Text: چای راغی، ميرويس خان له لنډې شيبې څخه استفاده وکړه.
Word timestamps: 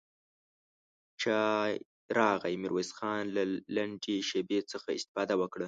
چای 1.21 1.71
راغی، 2.19 2.55
ميرويس 2.61 2.89
خان 2.97 3.23
له 3.35 3.43
لنډې 3.75 4.17
شيبې 4.29 4.59
څخه 4.71 4.89
استفاده 4.99 5.33
وکړه. 5.37 5.59